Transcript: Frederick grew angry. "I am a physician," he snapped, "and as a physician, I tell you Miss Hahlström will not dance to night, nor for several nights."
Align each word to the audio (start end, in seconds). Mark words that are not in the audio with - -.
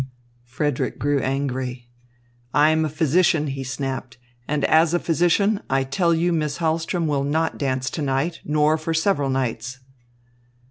Frederick 0.45 0.97
grew 0.97 1.19
angry. 1.19 1.87
"I 2.55 2.71
am 2.71 2.83
a 2.85 2.89
physician," 2.89 3.45
he 3.45 3.63
snapped, 3.63 4.17
"and 4.47 4.65
as 4.65 4.95
a 4.95 4.99
physician, 4.99 5.61
I 5.69 5.83
tell 5.83 6.11
you 6.11 6.33
Miss 6.33 6.57
Hahlström 6.57 7.05
will 7.05 7.23
not 7.23 7.59
dance 7.59 7.87
to 7.91 8.01
night, 8.01 8.39
nor 8.43 8.79
for 8.79 8.95
several 8.95 9.29
nights." 9.29 9.77